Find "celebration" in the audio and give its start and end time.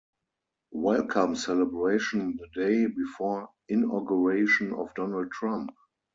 1.35-2.35